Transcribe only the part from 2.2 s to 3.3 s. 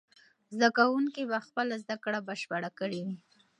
بشپړه کړې وي.